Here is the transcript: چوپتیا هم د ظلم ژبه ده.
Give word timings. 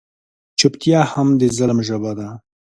چوپتیا 0.59 1.01
هم 1.11 1.27
د 1.39 1.41
ظلم 1.57 1.79
ژبه 1.87 2.11
ده. 2.19 2.27